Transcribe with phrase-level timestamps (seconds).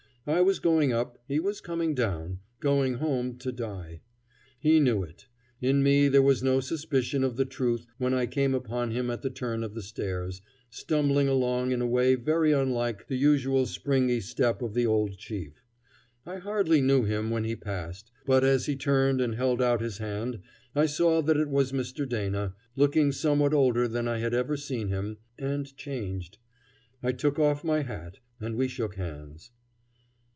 [0.27, 4.01] I was going up; he was coming down going home to die.
[4.59, 5.25] He knew it.
[5.61, 9.23] In me there was no suspicion of the truth when I came upon him at
[9.23, 14.19] the turn of the stairs, stumbling along in a way very unlike the usual springy
[14.21, 15.65] step of the Old Chief.
[16.23, 19.97] I hardly knew him when he passed, but as he turned and held out his
[19.97, 20.39] hand
[20.75, 22.07] I saw that it was Mr.
[22.07, 26.37] Dana, looking somehow older than I had ever seen him, and changed.
[27.01, 29.49] I took off my hat and we shook hands.